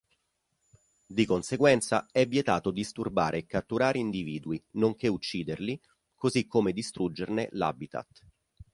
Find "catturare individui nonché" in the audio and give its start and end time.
3.45-5.07